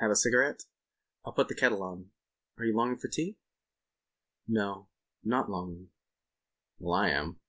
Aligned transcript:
"Have 0.00 0.10
a 0.10 0.16
cigarette? 0.16 0.66
I'll 1.24 1.32
put 1.32 1.48
the 1.48 1.54
kettle 1.54 1.82
on. 1.82 2.10
Are 2.58 2.64
you 2.66 2.76
longing 2.76 2.98
for 2.98 3.08
tea?" 3.08 3.38
"No. 4.46 4.90
Not 5.24 5.48
longing." 5.48 5.88
"Well, 6.78 6.92
I 6.92 7.08
am." 7.08 7.40